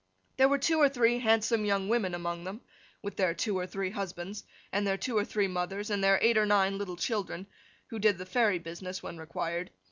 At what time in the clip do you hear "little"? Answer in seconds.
6.79-6.97